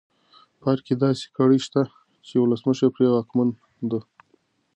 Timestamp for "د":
2.35-2.39